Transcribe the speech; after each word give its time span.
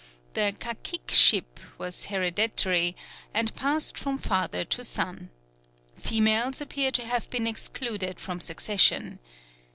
The 0.33 0.55
caciqueship 0.59 1.59
was 1.77 2.07
hereditary, 2.07 2.95
and 3.35 3.55
passed 3.55 3.99
from 3.99 4.17
father 4.17 4.65
to 4.65 4.83
son. 4.83 5.29
Females 5.95 6.59
appear 6.59 6.89
to 6.89 7.05
have 7.05 7.29
been 7.29 7.45
excluded 7.45 8.19
from 8.19 8.39
succession. 8.39 9.19